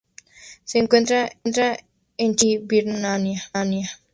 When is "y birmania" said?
2.53-3.43